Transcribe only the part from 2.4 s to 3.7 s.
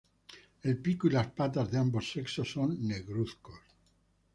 son negruzcos.